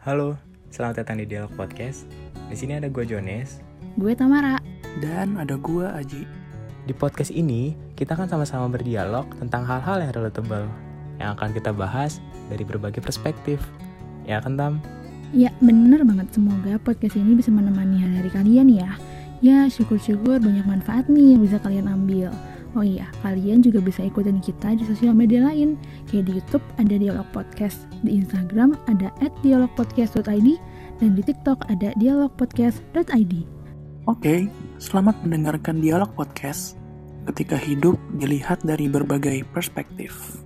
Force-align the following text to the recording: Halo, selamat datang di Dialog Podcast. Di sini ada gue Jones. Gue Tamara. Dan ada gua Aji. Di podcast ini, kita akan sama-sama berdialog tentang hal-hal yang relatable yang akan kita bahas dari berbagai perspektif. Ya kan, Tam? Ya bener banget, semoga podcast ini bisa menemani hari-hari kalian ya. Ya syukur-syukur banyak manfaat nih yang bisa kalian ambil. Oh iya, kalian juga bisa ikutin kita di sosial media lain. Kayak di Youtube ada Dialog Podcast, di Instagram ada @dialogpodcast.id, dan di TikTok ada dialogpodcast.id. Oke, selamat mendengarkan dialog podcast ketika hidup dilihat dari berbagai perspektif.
Halo, 0.00 0.32
selamat 0.72 1.04
datang 1.04 1.20
di 1.20 1.28
Dialog 1.28 1.52
Podcast. 1.60 2.08
Di 2.48 2.56
sini 2.56 2.72
ada 2.72 2.88
gue 2.88 3.04
Jones. 3.04 3.60
Gue 4.00 4.16
Tamara. 4.16 4.56
Dan 4.96 5.36
ada 5.36 5.60
gua 5.60 5.92
Aji. 5.92 6.24
Di 6.88 6.96
podcast 6.96 7.28
ini, 7.28 7.76
kita 8.00 8.16
akan 8.16 8.24
sama-sama 8.24 8.72
berdialog 8.72 9.28
tentang 9.36 9.60
hal-hal 9.68 10.00
yang 10.00 10.08
relatable 10.16 10.64
yang 11.20 11.36
akan 11.36 11.52
kita 11.52 11.76
bahas 11.76 12.16
dari 12.48 12.64
berbagai 12.64 13.04
perspektif. 13.04 13.60
Ya 14.24 14.40
kan, 14.40 14.56
Tam? 14.56 14.80
Ya 15.36 15.52
bener 15.60 16.00
banget, 16.08 16.32
semoga 16.32 16.80
podcast 16.80 17.20
ini 17.20 17.36
bisa 17.36 17.52
menemani 17.52 18.00
hari-hari 18.00 18.32
kalian 18.32 18.72
ya. 18.72 18.96
Ya 19.44 19.68
syukur-syukur 19.68 20.40
banyak 20.40 20.64
manfaat 20.64 21.12
nih 21.12 21.36
yang 21.36 21.44
bisa 21.44 21.60
kalian 21.60 21.92
ambil. 21.92 22.32
Oh 22.78 22.86
iya, 22.86 23.10
kalian 23.26 23.66
juga 23.66 23.82
bisa 23.82 24.06
ikutin 24.06 24.38
kita 24.38 24.78
di 24.78 24.86
sosial 24.86 25.10
media 25.10 25.42
lain. 25.42 25.74
Kayak 26.06 26.30
di 26.30 26.32
Youtube 26.38 26.64
ada 26.78 26.94
Dialog 26.94 27.26
Podcast, 27.34 27.90
di 28.06 28.22
Instagram 28.22 28.78
ada 28.86 29.10
@dialogpodcast.id, 29.42 30.48
dan 31.02 31.10
di 31.18 31.22
TikTok 31.26 31.66
ada 31.66 31.90
dialogpodcast.id. 31.98 33.34
Oke, 34.06 34.46
selamat 34.78 35.22
mendengarkan 35.26 35.82
dialog 35.82 36.10
podcast 36.14 36.78
ketika 37.30 37.58
hidup 37.58 37.98
dilihat 38.16 38.62
dari 38.62 38.86
berbagai 38.86 39.44
perspektif. 39.50 40.40